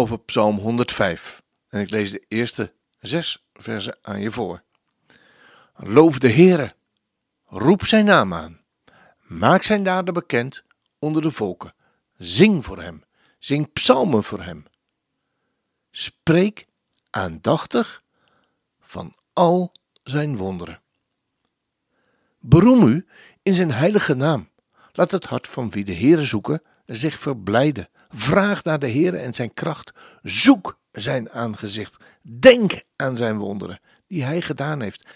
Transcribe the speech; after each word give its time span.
over 0.00 0.18
Psalm 0.18 0.58
105. 0.58 1.42
En 1.68 1.80
ik 1.80 1.90
lees 1.90 2.10
de 2.10 2.24
eerste 2.28 2.72
zes 2.98 3.44
versen 3.52 3.98
aan 4.02 4.20
je 4.20 4.30
voor. 4.30 4.62
Loof 5.76 6.18
de 6.18 6.30
Heere, 6.30 6.74
roep 7.46 7.84
zijn 7.84 8.04
naam 8.04 8.34
aan, 8.34 8.60
maak 9.26 9.62
zijn 9.62 9.84
daden 9.84 10.14
bekend 10.14 10.64
onder 10.98 11.22
de 11.22 11.30
volken, 11.30 11.74
zing 12.16 12.64
voor 12.64 12.82
hem, 12.82 13.04
zing 13.38 13.72
psalmen 13.72 14.24
voor 14.24 14.42
hem. 14.42 14.64
Spreek 15.90 16.66
aandachtig 17.10 18.02
van 18.80 19.16
al 19.32 19.72
zijn 20.02 20.36
wonderen. 20.36 20.80
Beroem 22.38 22.82
u 22.88 23.06
in 23.42 23.54
zijn 23.54 23.72
heilige 23.72 24.14
naam. 24.14 24.48
Laat 24.92 25.10
het 25.10 25.24
hart 25.24 25.48
van 25.48 25.70
wie 25.70 25.84
de 25.84 25.94
Heere 25.94 26.24
zoeken 26.24 26.62
zich 26.86 27.18
verblijden. 27.18 27.88
Vraag 28.12 28.64
naar 28.64 28.78
de 28.78 28.90
Heere 28.90 29.16
en 29.16 29.34
zijn 29.34 29.54
kracht. 29.54 29.92
Zoek 30.22 30.78
zijn 30.92 31.30
aangezicht. 31.30 31.96
Denk 32.22 32.82
aan 32.96 33.16
zijn 33.16 33.38
wonderen 33.38 33.80
die 34.06 34.24
hij 34.24 34.40
gedaan 34.40 34.80
heeft. 34.80 35.06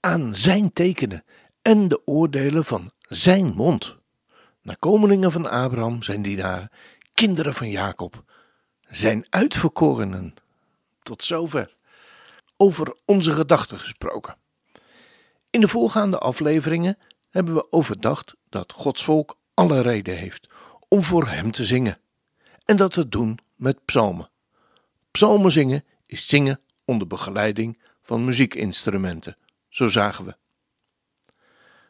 Aan 0.00 0.34
zijn 0.34 0.72
tekenen 0.72 1.24
en 1.62 1.88
de 1.88 2.06
oordelen 2.06 2.64
van 2.64 2.90
zijn 3.00 3.54
mond. 3.54 3.96
Nakomelingen 4.62 5.32
van 5.32 5.50
Abraham 5.50 6.02
zijn 6.02 6.22
dienaren, 6.22 6.70
kinderen 7.14 7.54
van 7.54 7.70
Jacob, 7.70 8.24
zijn 8.88 9.26
uitverkorenen. 9.30 10.34
Tot 11.02 11.24
zover. 11.24 11.74
Over 12.56 12.96
onze 13.04 13.32
gedachten 13.32 13.78
gesproken. 13.78 14.36
In 15.50 15.60
de 15.60 15.68
voorgaande 15.68 16.18
afleveringen 16.18 16.98
hebben 17.30 17.54
we 17.54 17.72
overdacht 17.72 18.34
dat 18.48 18.72
Gods 18.72 19.04
volk 19.04 19.36
alle 19.54 19.80
reden 19.80 20.16
heeft 20.16 20.52
om 20.88 21.02
voor 21.02 21.28
Hem 21.28 21.50
te 21.50 21.64
zingen. 21.64 21.98
En 22.66 22.76
dat 22.76 22.92
te 22.92 23.08
doen 23.08 23.38
met 23.54 23.84
psalmen. 23.84 24.30
Psalmen 25.10 25.52
zingen 25.52 25.84
is 26.06 26.28
zingen 26.28 26.60
onder 26.84 27.06
begeleiding 27.06 27.82
van 28.02 28.24
muziekinstrumenten, 28.24 29.36
zo 29.68 29.88
zagen 29.88 30.24
we. 30.24 30.36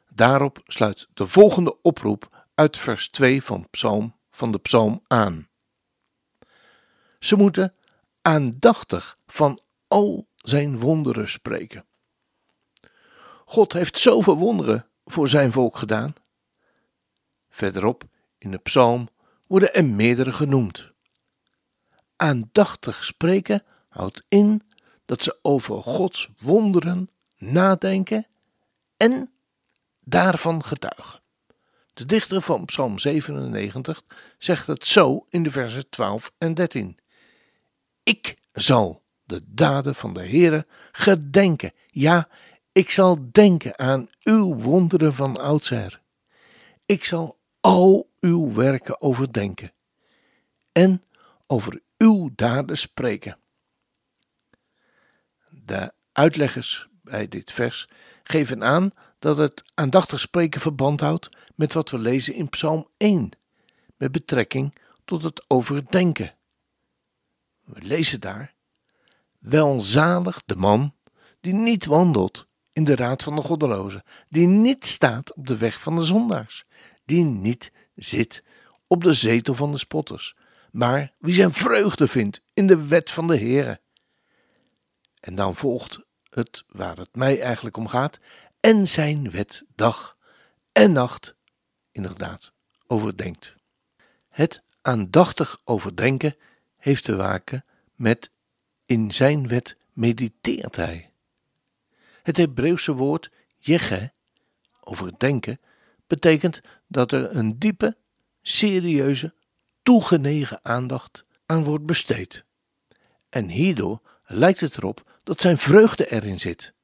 Daarop 0.09 0.61
sluit 0.67 1.09
de 1.15 1.27
volgende 1.27 1.83
oproep 1.83 2.47
uit 2.55 2.79
vers 2.79 3.09
2 3.09 3.43
van, 3.43 3.71
psalm, 3.71 4.17
van 4.31 4.53
de 4.53 4.59
psalm 4.59 5.03
aan. 5.07 5.49
Ze 7.19 7.37
moeten 7.37 7.75
aandachtig 8.23 9.19
van 9.27 9.61
al 9.89 10.29
zijn 10.37 10.79
wonderen 10.79 11.29
spreken. 11.29 11.85
God 13.45 13.73
heeft 13.73 13.99
zoveel 13.99 14.37
wonderen 14.37 14.89
voor 15.05 15.29
zijn 15.29 15.53
volk 15.53 15.77
gedaan. 15.77 16.15
Verderop 17.49 18.05
in 18.39 18.51
de 18.51 18.59
psalm 18.59 19.09
worden 19.47 19.75
er 19.75 19.85
meerdere 19.85 20.33
genoemd. 20.33 20.93
Aandachtig 22.17 23.05
spreken 23.05 23.63
houdt 23.89 24.25
in 24.29 24.63
dat 25.05 25.23
ze 25.23 25.39
over 25.43 25.83
Gods 25.83 26.33
wonderen 26.37 27.11
nadenken 27.37 28.27
en 28.97 29.31
daarvan 30.01 30.65
getuigen. 30.65 31.21
De 31.95 32.07
dichter 32.07 32.43
van 32.43 32.65
Psalm 32.65 32.99
97 32.99 34.03
zegt 34.39 34.67
het 34.67 34.87
zo 34.87 35.27
in 35.29 35.43
de 35.43 35.51
versen 35.51 35.89
12 35.91 36.33
en 36.39 36.55
13. 36.55 36.99
Ik 38.03 38.39
zal 38.53 39.03
de 39.25 39.43
daden 39.47 39.95
van 39.95 40.15
de 40.15 40.27
Heere 40.29 40.67
gedenken. 40.93 41.73
Ja, 41.87 42.29
ik 42.73 42.91
zal 42.91 43.29
denken 43.33 43.79
aan 43.79 44.09
uw 44.23 44.55
wonderen 44.55 45.15
van 45.15 45.37
oudsher. 45.37 46.01
Ik 46.87 47.05
zal 47.05 47.39
al 47.61 48.11
uw 48.27 48.53
werken 48.53 49.01
overdenken 49.01 49.73
en 50.73 51.05
over 51.47 51.81
uw 51.99 52.31
daden 52.35 52.79
spreken. 52.79 53.39
De 55.51 55.93
uitleggers 56.13 56.89
bij 57.03 57.29
dit 57.29 57.53
vers 57.53 57.89
geven 58.23 58.65
aan 58.65 58.91
dat 59.19 59.37
het 59.37 59.63
aandachtig 59.75 60.21
spreken 60.21 60.61
verband 60.61 61.01
houdt 61.01 61.29
met 61.55 61.73
wat 61.73 61.91
we 61.91 61.99
lezen 61.99 62.35
in 62.35 62.49
Psalm 62.49 62.89
1, 62.97 63.31
met 63.97 64.13
betrekking 64.13 64.79
tot 65.05 65.23
het 65.23 65.45
overdenken. 65.51 66.35
We 67.65 67.83
lezen 67.83 68.21
daar: 68.21 68.55
Welzalig 69.39 70.43
de 70.47 70.57
man 70.57 70.95
die 71.41 71.55
niet 71.55 71.87
wandelt 71.87 72.47
in 72.73 72.85
de 72.85 72.97
raad 72.97 73.23
van 73.23 73.35
de 73.35 73.43
goddelozen, 73.43 74.03
die 74.29 74.47
niet 74.47 74.87
staat 74.87 75.35
op 75.35 75.47
de 75.47 75.57
weg 75.57 75.81
van 75.81 75.97
de 75.97 76.05
zondaars, 76.05 76.65
die 77.05 77.25
niet 77.25 77.73
zit 77.97 78.45
op 78.87 79.03
de 79.03 79.13
zetel 79.13 79.55
van 79.55 79.73
de 79.73 79.79
spotters, 79.79 80.37
maar 80.71 81.13
wie 81.19 81.35
zijn 81.35 81.53
vreugde 81.53 82.09
vindt 82.09 82.41
in 82.53 82.67
de 82.67 82.87
wet 82.87 83.11
van 83.11 83.27
de 83.27 83.39
Heere. 83.39 83.81
En 85.21 85.35
dan 85.35 85.57
volgt 85.57 86.01
het 86.31 86.65
waar 86.69 86.97
het 86.97 87.15
mij 87.15 87.41
eigenlijk 87.41 87.77
om 87.77 87.89
gaat, 87.89 88.19
en 88.61 88.89
zijn 88.89 89.31
wet 89.31 89.65
dag 89.75 90.17
en 90.73 90.93
nacht 90.93 91.35
inderdaad 91.93 92.53
overdenkt. 92.87 93.55
Het 94.29 94.63
aandachtig 94.83 95.61
overdenken 95.65 96.37
heeft 96.77 97.05
te 97.05 97.15
maken 97.15 97.65
met 97.95 98.31
in 98.87 99.13
zijn 99.13 99.49
wet 99.49 99.77
mediteert 99.93 100.77
hij. 100.77 101.13
Het 102.23 102.37
Hebreeuwse 102.37 102.93
woord 102.93 103.31
jege, 103.59 104.13
overdenken, 104.81 105.61
betekent 106.07 106.61
dat 106.87 107.13
er 107.13 107.37
een 107.37 107.59
diepe, 107.59 107.97
serieuze, 108.43 109.35
toegenegen 109.83 110.65
aandacht 110.65 111.25
aan 111.47 111.65
wordt 111.65 111.87
besteed. 111.87 112.45
En 113.29 113.49
hierdoor 113.49 114.01
lijkt 114.25 114.61
het 114.61 114.77
erop 114.77 115.19
dat 115.23 115.41
zijn 115.41 115.59
vreugde 115.59 116.11
erin 116.11 116.39
zit. 116.39 116.75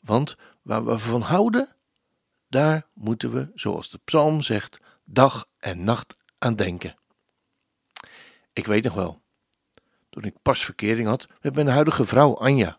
Want 0.00 0.36
waar 0.62 0.84
we 0.84 0.98
van 0.98 1.20
houden, 1.20 1.76
daar 2.48 2.86
moeten 2.92 3.32
we, 3.32 3.50
zoals 3.54 3.90
de 3.90 4.00
psalm 4.04 4.42
zegt, 4.42 4.78
dag 5.04 5.48
en 5.58 5.84
nacht 5.84 6.16
aan 6.38 6.56
denken. 6.56 6.96
Ik 8.52 8.66
weet 8.66 8.84
nog 8.84 8.94
wel, 8.94 9.22
toen 10.10 10.24
ik 10.24 10.42
pas 10.42 10.64
verkering 10.64 11.06
had 11.06 11.28
met 11.40 11.54
mijn 11.54 11.68
huidige 11.68 12.06
vrouw 12.06 12.36
Anja, 12.36 12.78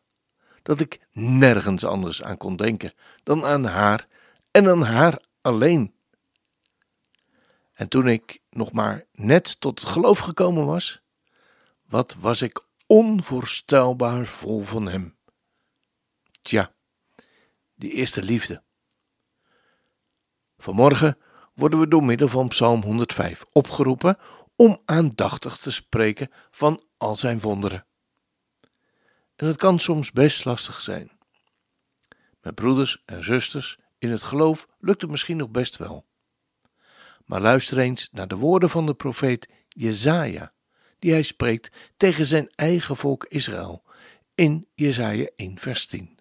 dat 0.63 0.79
ik 0.79 1.07
nergens 1.11 1.83
anders 1.83 2.23
aan 2.23 2.37
kon 2.37 2.55
denken 2.55 2.93
dan 3.23 3.45
aan 3.45 3.65
haar 3.65 4.07
en 4.51 4.69
aan 4.69 4.81
haar 4.81 5.21
alleen. 5.41 5.93
En 7.77 7.87
toen 7.87 8.07
ik 8.07 8.41
nog 8.49 8.71
maar 8.71 9.05
net 9.11 9.59
tot 9.59 9.79
het 9.79 9.89
geloof 9.89 10.19
gekomen 10.19 10.65
was, 10.65 11.01
wat 11.83 12.15
was 12.19 12.41
ik 12.41 12.63
onvoorstelbaar 12.87 14.25
vol 14.25 14.63
van 14.63 14.87
hem. 14.87 15.17
Tja, 16.41 16.73
die 17.75 17.91
eerste 17.91 18.23
liefde. 18.23 18.63
Vanmorgen 20.57 21.17
worden 21.53 21.79
we 21.79 21.87
door 21.87 22.03
middel 22.03 22.27
van 22.27 22.47
Psalm 22.47 22.81
105 22.83 23.45
opgeroepen 23.51 24.17
om 24.55 24.81
aandachtig 24.85 25.57
te 25.57 25.71
spreken 25.71 26.31
van 26.51 26.83
al 26.97 27.15
zijn 27.15 27.39
wonderen. 27.39 27.85
En 29.35 29.47
het 29.47 29.57
kan 29.57 29.79
soms 29.79 30.11
best 30.11 30.45
lastig 30.45 30.81
zijn. 30.81 31.11
Met 32.41 32.55
broeders 32.55 33.01
en 33.05 33.23
zusters 33.23 33.77
in 33.97 34.11
het 34.11 34.23
geloof 34.23 34.67
lukt 34.79 35.01
het 35.01 35.11
misschien 35.11 35.37
nog 35.37 35.49
best 35.49 35.77
wel. 35.77 36.06
Maar 37.27 37.41
luister 37.41 37.77
eens 37.77 38.09
naar 38.11 38.27
de 38.27 38.35
woorden 38.35 38.69
van 38.69 38.85
de 38.85 38.93
profeet 38.93 39.49
Jezaja, 39.67 40.53
die 40.99 41.11
hij 41.11 41.21
spreekt 41.21 41.75
tegen 41.97 42.25
zijn 42.25 42.49
eigen 42.55 42.95
volk 42.95 43.25
Israël 43.25 43.83
in 44.35 44.67
Jezaja 44.73 45.29
1 45.35 45.59
vers 45.59 45.85
10. 45.85 46.17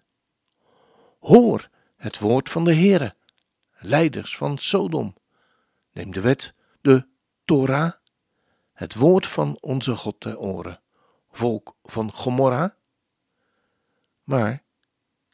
Hoor 1.19 1.69
het 1.95 2.19
woord 2.19 2.49
van 2.49 2.63
de 2.63 2.73
Heere, 2.73 3.15
leiders 3.77 4.37
van 4.37 4.57
Sodom. 4.57 5.15
Neem 5.91 6.11
de 6.11 6.21
wet, 6.21 6.53
de 6.81 7.07
Torah, 7.45 7.91
het 8.73 8.95
woord 8.95 9.27
van 9.27 9.57
onze 9.59 9.95
God 9.95 10.19
ter 10.19 10.37
oren, 10.37 10.81
volk 11.31 11.75
van 11.83 12.11
Gomorra. 12.11 12.75
Maar 14.23 14.63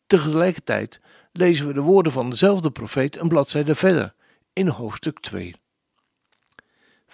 tegelijkertijd 0.08 1.02
lezen 1.32 1.68
we 1.68 1.74
de 1.74 1.82
woorden 1.82 2.12
van 2.12 2.30
dezelfde 2.30 2.72
profeet 2.72 3.18
een 3.18 3.28
bladzijde 3.28 3.76
verder, 3.76 4.16
in 4.54 4.68
hoofdstuk 4.68 5.20
2. 5.20 5.62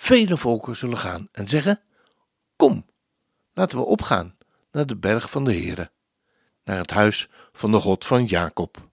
Vele 0.02 0.38
volken 0.38 0.76
zullen 0.76 0.98
gaan 0.98 1.28
en 1.32 1.48
zeggen: 1.48 1.82
Kom, 2.56 2.86
Laten 3.54 3.78
we 3.78 3.84
opgaan 3.84 4.38
naar 4.72 4.86
de 4.86 4.98
berg 4.98 5.30
van 5.30 5.44
de 5.44 5.54
Heere, 5.54 5.92
naar 6.64 6.78
het 6.78 6.90
huis 6.90 7.30
van 7.52 7.72
de 7.72 7.80
God 7.80 8.06
van 8.06 8.26
Jacob. 8.26 8.90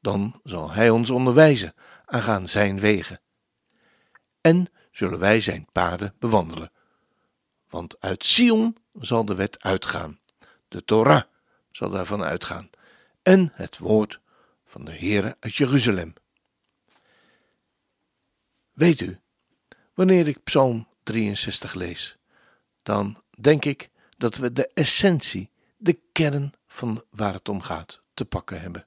Dan 0.00 0.40
zal 0.44 0.70
Hij 0.70 0.90
ons 0.90 1.10
onderwijzen 1.10 1.74
aangaan 2.04 2.48
Zijn 2.48 2.80
wegen. 2.80 3.20
En 4.40 4.72
zullen 4.90 5.18
wij 5.18 5.40
Zijn 5.40 5.66
paden 5.72 6.14
bewandelen. 6.18 6.72
Want 7.68 8.00
uit 8.00 8.24
Sion 8.24 8.76
zal 9.00 9.24
de 9.24 9.34
wet 9.34 9.62
uitgaan, 9.62 10.20
de 10.68 10.84
Torah 10.84 11.22
zal 11.70 11.90
daarvan 11.90 12.22
uitgaan, 12.22 12.70
en 13.22 13.52
het 13.54 13.78
woord 13.78 14.20
van 14.64 14.84
de 14.84 14.92
Heere 14.92 15.36
uit 15.40 15.54
Jeruzalem. 15.54 16.12
Weet 18.72 19.00
u, 19.00 19.21
wanneer 19.94 20.28
ik 20.28 20.44
Psalm 20.44 20.86
63 21.02 21.74
lees, 21.74 22.16
dan 22.82 23.22
denk 23.40 23.64
ik 23.64 23.90
dat 24.16 24.36
we 24.36 24.52
de 24.52 24.70
essentie, 24.74 25.50
de 25.76 25.98
kern 26.12 26.52
van 26.66 27.04
waar 27.10 27.34
het 27.34 27.48
om 27.48 27.60
gaat, 27.60 28.00
te 28.14 28.24
pakken 28.24 28.60
hebben. 28.60 28.86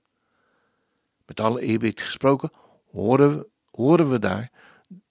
Met 1.26 1.40
alle 1.40 1.62
eerbied 1.62 2.02
gesproken 2.02 2.52
horen 2.92 3.38
we, 3.38 3.48
horen 3.72 4.10
we 4.10 4.20
daar 4.20 4.52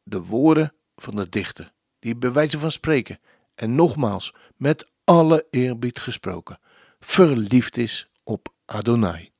de 0.02 0.22
woorden 0.22 0.72
van 0.96 1.16
de 1.16 1.28
dichter, 1.28 1.72
die 1.98 2.16
bij 2.16 2.32
wijze 2.32 2.58
van 2.58 2.70
spreken, 2.70 3.18
en 3.54 3.74
nogmaals 3.74 4.34
met 4.56 4.88
alle 5.04 5.46
eerbied 5.50 5.98
gesproken, 5.98 6.58
verliefd 7.00 7.76
is 7.76 8.08
op 8.22 8.54
Adonai. 8.64 9.32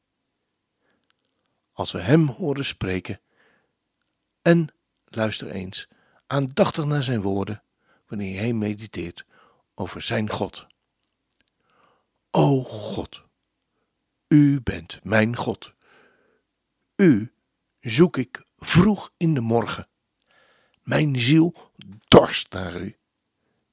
Als 1.73 1.93
we 1.93 1.99
hem 1.99 2.27
horen 2.27 2.65
spreken 2.65 3.21
en 4.43 4.69
luister 5.05 5.51
eens 5.51 5.89
aandachtig 6.27 6.85
naar 6.85 7.03
zijn 7.03 7.23
woorden 7.23 7.63
wanneer 8.07 8.39
hij 8.39 8.53
mediteert 8.53 9.27
over 9.75 10.03
zijn 10.03 10.31
God. 10.31 10.67
O 12.31 12.63
God, 12.63 13.23
u 14.29 14.61
bent 14.61 15.01
mijn 15.05 15.37
God. 15.37 15.75
U 16.97 17.33
zoek 17.81 18.17
ik 18.17 18.45
vroeg 18.57 19.11
in 19.17 19.35
de 19.35 19.41
morgen. 19.41 19.89
Mijn 20.83 21.19
ziel 21.19 21.71
dorst 22.09 22.53
naar 22.53 22.81
u. 22.81 22.97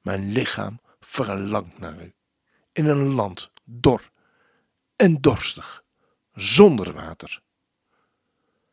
Mijn 0.01 0.31
lichaam 0.31 0.79
verlangt 0.99 1.79
naar 1.79 2.01
u. 2.03 2.13
In 2.71 2.85
een 2.85 3.13
land 3.13 3.51
dor 3.63 4.11
en 4.95 5.21
dorstig, 5.21 5.83
zonder 6.33 6.93
water. 6.93 7.41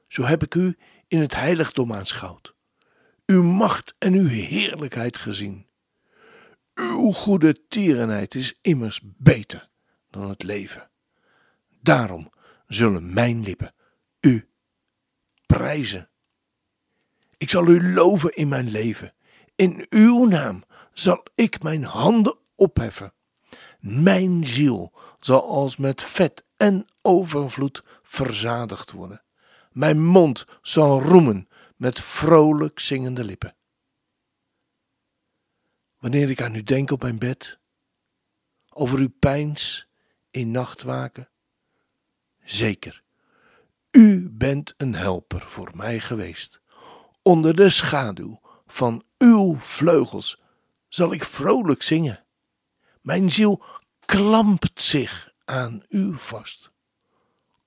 Zo 0.08 0.22
heb 0.22 0.42
ik 0.42 0.54
u 0.54 0.78
in 1.06 1.20
het 1.20 1.34
heiligdom 1.34 1.92
aanschouwd, 1.92 2.54
uw 3.30 3.42
macht 3.42 3.94
en 3.98 4.12
uw 4.12 4.26
heerlijkheid 4.26 5.16
gezien. 5.16 5.66
Uw 6.74 7.12
goede 7.12 7.66
tierenheid 7.68 8.34
is 8.34 8.58
immers 8.62 9.00
beter 9.02 9.68
dan 10.10 10.28
het 10.28 10.42
leven. 10.42 10.90
Daarom 11.80 12.32
zullen 12.66 13.12
mijn 13.12 13.42
lippen 13.42 13.74
u 14.20 14.48
prijzen. 15.46 16.08
Ik 17.36 17.50
zal 17.50 17.66
u 17.66 17.92
loven 17.92 18.34
in 18.34 18.48
mijn 18.48 18.68
leven. 18.70 19.14
In 19.56 19.86
uw 19.90 20.24
naam 20.24 20.64
zal 20.92 21.22
ik 21.34 21.62
mijn 21.62 21.84
handen 21.84 22.36
opheffen. 22.54 23.12
Mijn 23.80 24.46
ziel 24.46 24.92
zal 25.20 25.48
als 25.48 25.76
met 25.76 26.02
vet 26.02 26.44
en 26.56 26.86
overvloed 27.02 27.84
verzadigd 28.02 28.92
worden. 28.92 29.22
Mijn 29.72 30.04
mond 30.04 30.44
zal 30.62 31.02
roemen 31.02 31.48
met 31.78 32.00
vrolijk 32.00 32.78
zingende 32.80 33.24
lippen. 33.24 33.56
Wanneer 35.98 36.30
ik 36.30 36.42
aan 36.42 36.54
u 36.54 36.62
denk 36.62 36.90
op 36.90 37.02
mijn 37.02 37.18
bed, 37.18 37.58
over 38.68 38.98
uw 38.98 39.12
pijns 39.18 39.88
in 40.30 40.50
nachtwaken, 40.50 41.28
zeker, 42.44 43.02
u 43.90 44.28
bent 44.30 44.74
een 44.76 44.94
helper 44.94 45.40
voor 45.40 45.70
mij 45.74 46.00
geweest. 46.00 46.60
Onder 47.22 47.56
de 47.56 47.70
schaduw 47.70 48.40
van 48.66 49.04
uw 49.18 49.58
vleugels 49.58 50.42
zal 50.88 51.12
ik 51.12 51.24
vrolijk 51.24 51.82
zingen. 51.82 52.24
Mijn 53.00 53.30
ziel 53.30 53.64
klampt 54.04 54.82
zich 54.82 55.32
aan 55.44 55.82
u 55.88 56.14
vast. 56.14 56.72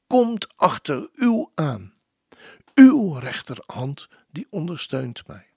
Komt 0.08 0.58
achter 0.58 1.10
u 1.14 1.48
aan. 1.56 1.94
Uw 2.82 3.14
rechterhand 3.14 4.10
die 4.32 4.48
ondersteunt 4.50 5.28
mij. 5.28 5.48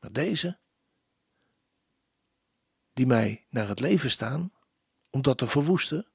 Maar 0.00 0.12
deze, 0.12 0.58
die 2.92 3.06
mij 3.06 3.46
naar 3.50 3.68
het 3.68 3.80
leven 3.80 4.10
staan, 4.10 4.52
om 5.10 5.22
dat 5.22 5.38
te 5.38 5.46
verwoesten, 5.46 6.06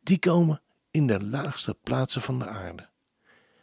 die 0.00 0.18
komen 0.18 0.62
in 0.90 1.06
de 1.06 1.24
laagste 1.24 1.74
plaatsen 1.74 2.22
van 2.22 2.38
de 2.38 2.46
aarde. 2.46 2.88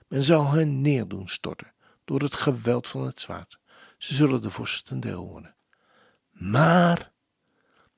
Men 0.07 0.24
zal 0.24 0.51
hen 0.51 0.81
neerdoen 0.81 1.27
storten 1.30 1.74
door 2.04 2.22
het 2.22 2.33
geweld 2.33 2.88
van 2.88 3.06
het 3.06 3.19
zwaard. 3.19 3.60
Ze 3.98 4.13
zullen 4.13 4.42
de 4.42 4.51
vorsten 4.51 4.86
ten 4.86 5.00
deel 5.00 5.27
worden. 5.27 5.56
Maar 6.30 7.12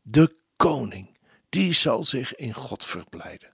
de 0.02 0.36
koning, 0.56 1.18
die 1.50 1.74
zal 1.74 2.04
zich 2.04 2.36
in 2.36 2.54
God 2.54 2.86
verblijden. 2.86 3.54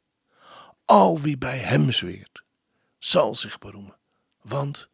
Al 0.86 1.20
wie 1.20 1.38
bij 1.38 1.58
hem 1.58 1.92
zweert, 1.92 2.44
zal 3.04 3.36
zich 3.36 3.60
beroemen. 3.60 3.98
Want 4.42 4.90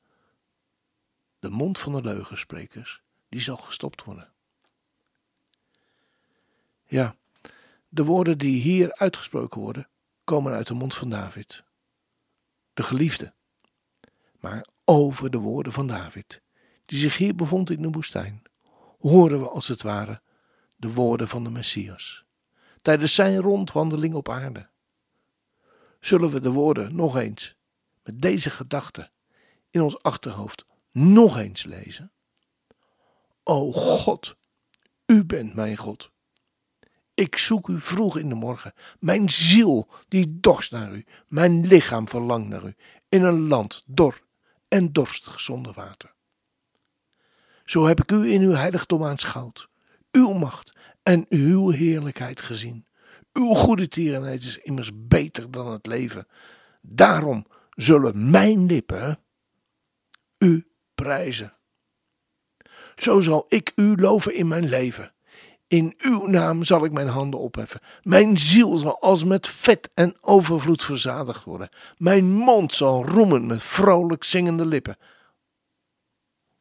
de 1.40 1.50
mond 1.50 1.80
van 1.80 1.92
de 1.92 2.02
leugensprekers, 2.02 3.02
die 3.30 3.40
zal 3.40 3.58
gestopt 3.58 4.04
worden. 4.04 4.32
Ja, 6.86 7.16
de 7.90 8.04
woorden 8.04 8.38
die 8.38 8.62
hier 8.62 8.94
uitgesproken 8.94 9.62
worden, 9.62 9.88
komen 10.24 10.54
uit 10.54 10.68
de 10.68 10.74
mond 10.74 10.96
van 10.96 11.10
David, 11.10 11.64
de 12.74 12.84
geliefde. 12.84 13.34
Maar 14.40 14.68
over 14.86 15.32
de 15.32 15.38
woorden 15.38 15.72
van 15.72 15.88
David, 15.88 16.42
die 16.86 17.00
zich 17.00 17.18
hier 17.18 17.36
bevond 17.36 17.70
in 17.70 17.82
de 17.82 17.90
woestijn, 17.90 18.42
horen 19.00 19.40
we 19.40 19.50
als 19.50 19.68
het 19.68 19.82
ware 19.82 20.22
de 20.76 20.94
woorden 20.94 21.28
van 21.28 21.44
de 21.44 21.50
Messias. 21.50 22.26
Tijdens 22.82 23.16
zijn 23.16 23.38
rondwandeling 23.38 24.14
op 24.14 24.30
aarde. 24.30 24.70
Zullen 26.00 26.30
we 26.30 26.40
de 26.40 26.52
woorden 26.52 26.96
nog 26.96 27.18
eens, 27.18 27.58
deze 28.16 28.50
gedachte 28.50 29.10
in 29.70 29.82
ons 29.82 30.02
achterhoofd, 30.02 30.66
nog 30.92 31.38
eens 31.38 31.64
lezen? 31.64 32.12
O 33.44 33.72
God, 33.72 34.36
u 35.06 35.24
bent 35.24 35.54
mijn 35.54 35.78
God. 35.78 36.12
Ik 37.14 37.38
zoek 37.38 37.68
u 37.68 37.80
vroeg 37.80 38.18
in 38.18 38.30
de 38.30 38.36
morgen. 38.36 38.74
Mijn 39.00 39.30
ziel 39.30 39.88
die 40.08 40.40
dorst 40.40 40.72
naar 40.72 40.94
u. 40.94 41.06
Mijn 41.28 41.68
lichaam 41.68 42.08
verlangt 42.08 42.48
naar 42.48 42.66
u. 42.66 42.76
In 43.10 43.24
een 43.24 43.48
land 43.48 43.84
dor 43.86 44.22
en 44.68 44.94
dorstig 44.94 45.40
zonder 45.40 45.74
water. 45.74 46.14
Zo 47.66 47.86
heb 47.86 48.02
ik 48.02 48.12
u 48.12 48.32
in 48.32 48.42
uw 48.42 48.52
heiligdom 48.52 49.04
aanschouwd. 49.04 49.70
Uw 50.12 50.34
macht 50.34 50.78
en 51.04 51.26
uw 51.30 51.70
heerlijkheid 51.70 52.42
gezien. 52.42 52.88
Uw 53.34 53.54
goede 53.54 53.88
tierenheid 53.88 54.42
is 54.42 54.58
immers 54.58 54.92
beter 54.94 55.52
dan 55.52 55.68
het 55.68 55.86
leven. 55.86 56.28
Daarom 56.82 57.46
zullen 57.82 58.30
mijn 58.30 58.66
lippen 58.66 59.20
u 60.38 60.68
prijzen. 60.96 61.54
Zo 62.96 63.20
zal 63.20 63.46
ik 63.48 63.72
u 63.76 63.96
loven 63.96 64.34
in 64.34 64.48
mijn 64.48 64.70
leven. 64.70 65.14
In 65.68 65.94
uw 65.98 66.28
naam 66.28 66.64
zal 66.64 66.86
ik 66.86 66.92
mijn 66.92 67.08
handen 67.08 67.40
opheffen. 67.40 67.82
Mijn 68.02 68.38
ziel 68.38 68.78
zal 68.78 69.02
als 69.02 69.24
met 69.24 69.48
vet 69.48 69.90
en 69.94 70.16
overvloed 70.22 70.84
verzadigd 70.84 71.44
worden. 71.44 71.70
Mijn 71.98 72.26
mond 72.26 72.74
zal 72.74 73.06
roemen 73.06 73.46
met 73.48 73.64
vrolijk 73.64 74.24
zingende 74.24 74.66
lippen. 74.66 74.98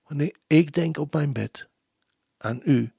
Wanneer 0.07 0.37
ik 0.47 0.73
denk 0.73 0.97
op 0.99 1.13
mijn 1.13 1.33
bed 1.33 1.69
aan 2.39 2.61
u, 2.65 2.93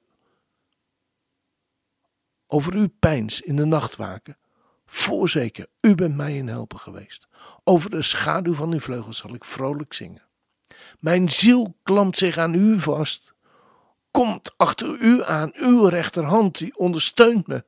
over 2.46 2.74
uw 2.74 2.88
pijns 2.98 3.40
in 3.40 3.56
de 3.56 3.64
nachtwaken, 3.64 4.38
voorzeker, 4.92 5.66
u 5.80 5.94
bent 5.94 6.16
mij 6.16 6.38
een 6.38 6.48
helper 6.48 6.78
geweest. 6.78 7.28
Over 7.64 7.90
de 7.90 8.02
schaduw 8.02 8.54
van 8.54 8.72
uw 8.72 8.80
vleugels 8.80 9.16
zal 9.16 9.34
ik 9.34 9.44
vrolijk 9.44 9.92
zingen. 9.92 10.22
Mijn 10.98 11.30
ziel 11.30 11.76
klampt 11.82 12.18
zich 12.18 12.36
aan 12.36 12.54
u 12.54 12.78
vast 12.78 13.34
komt 14.10 14.52
achter 14.56 14.98
u 15.00 15.24
aan, 15.24 15.50
uw 15.54 15.86
rechterhand, 15.86 16.58
die 16.58 16.76
ondersteunt 16.76 17.46
me. 17.46 17.64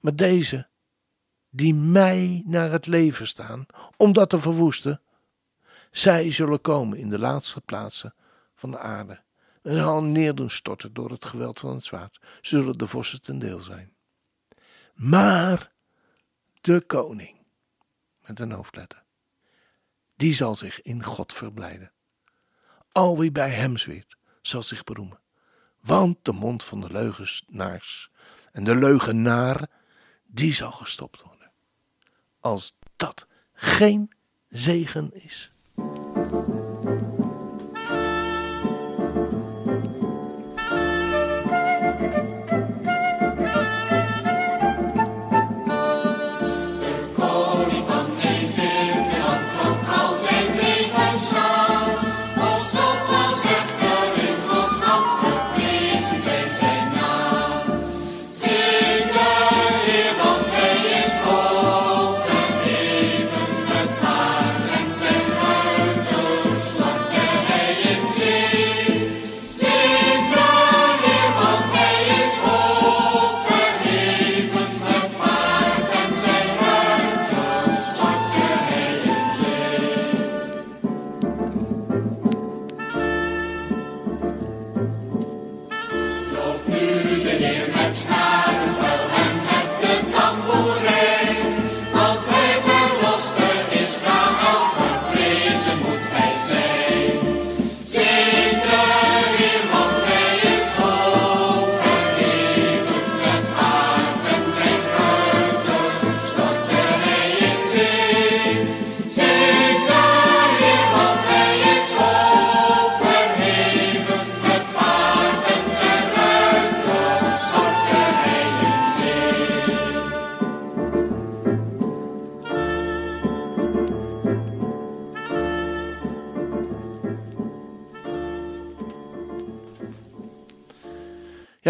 Maar 0.00 0.16
deze, 0.16 0.68
die 1.50 1.74
mij 1.74 2.42
naar 2.46 2.70
het 2.70 2.86
leven 2.86 3.26
staan, 3.26 3.66
om 3.96 4.12
dat 4.12 4.30
te 4.30 4.38
verwoesten, 4.38 5.00
zij 5.90 6.30
zullen 6.30 6.60
komen 6.60 6.98
in 6.98 7.10
de 7.10 7.18
laatste 7.18 7.60
plaatsen 7.60 8.14
van 8.54 8.70
de 8.70 8.78
aarde 8.78 9.20
en 9.62 9.76
zal 9.76 10.02
neerdoen 10.02 10.50
storten 10.50 10.92
door 10.92 11.10
het 11.10 11.24
geweld 11.24 11.60
van 11.60 11.74
het 11.74 11.84
zwaard, 11.84 12.20
zullen 12.40 12.78
de 12.78 12.86
vossen 12.86 13.22
ten 13.22 13.38
deel 13.38 13.60
zijn. 13.60 13.92
Maar 14.94 15.72
de 16.60 16.80
koning, 16.80 17.36
met 18.26 18.40
een 18.40 18.52
hoofdletter, 18.52 19.02
die 20.16 20.34
zal 20.34 20.56
zich 20.56 20.82
in 20.82 21.04
God 21.04 21.32
verblijden. 21.32 21.92
Al 22.92 23.18
wie 23.18 23.32
bij 23.32 23.50
hem 23.50 23.76
zweert, 23.76 24.16
zal 24.42 24.62
zich 24.62 24.84
beroemen 24.84 25.20
Want 25.80 26.24
de 26.24 26.32
mond 26.32 26.64
van 26.64 26.80
de 26.80 26.90
leugenaars 26.90 28.10
en 28.52 28.64
de 28.64 28.74
leugenaar, 28.74 29.68
die 30.26 30.54
zal 30.54 30.72
gestopt 30.72 31.22
worden. 31.22 31.50
Als 32.40 32.76
dat 32.96 33.26
geen 33.52 34.12
zegen 34.48 35.22
is. 35.22 35.52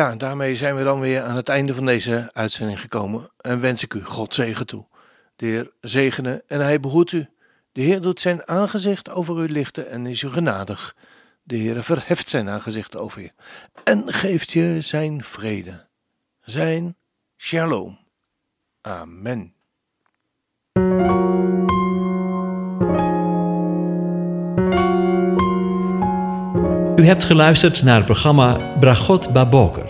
Ja, 0.00 0.16
daarmee 0.16 0.56
zijn 0.56 0.76
we 0.76 0.84
dan 0.84 1.00
weer 1.00 1.22
aan 1.22 1.36
het 1.36 1.48
einde 1.48 1.74
van 1.74 1.84
deze 1.86 2.30
uitzending 2.32 2.80
gekomen 2.80 3.30
en 3.40 3.60
wens 3.60 3.82
ik 3.82 3.94
u 3.94 4.04
God 4.04 4.34
zegen 4.34 4.66
toe. 4.66 4.86
De 5.36 5.46
Heer 5.46 5.70
zegene 5.80 6.44
en 6.46 6.60
hij 6.60 6.80
behoedt 6.80 7.12
u. 7.12 7.28
De 7.72 7.80
Heer 7.80 8.00
doet 8.00 8.20
zijn 8.20 8.48
aangezicht 8.48 9.10
over 9.10 9.38
u 9.38 9.48
lichten 9.48 9.90
en 9.90 10.06
is 10.06 10.22
u 10.22 10.28
genadig. 10.28 10.96
De 11.42 11.56
Heer 11.56 11.82
verheft 11.82 12.28
zijn 12.28 12.48
aangezicht 12.48 12.96
over 12.96 13.22
je 13.22 13.32
en 13.84 14.12
geeft 14.12 14.50
je 14.50 14.80
zijn 14.80 15.24
vrede. 15.24 15.86
Zijn 16.40 16.96
shalom. 17.36 17.98
Amen. 18.80 19.54
U 26.96 27.06
hebt 27.06 27.24
geluisterd 27.24 27.82
naar 27.82 27.96
het 27.96 28.04
programma 28.04 28.76
Bragot 28.78 29.32
Baboker. 29.32 29.89